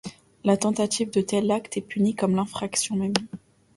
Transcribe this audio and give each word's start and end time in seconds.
La 0.43 0.57
tentative 0.57 1.11
de 1.11 1.21
tels 1.21 1.51
actes 1.51 1.77
est 1.77 1.81
punie 1.81 2.15
comme 2.15 2.35
l’infraction 2.35 2.95
même. 2.95 3.13